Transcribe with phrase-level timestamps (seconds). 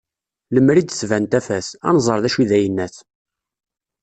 [0.53, 2.95] Lemmer di d-tban tafat, ad nẓer d acu i d ayennat